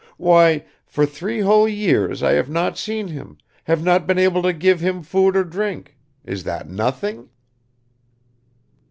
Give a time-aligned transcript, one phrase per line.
[0.17, 4.51] Why, for three whole years I have not seen him, have not been able to
[4.51, 7.29] give him food or drink is that nothing?"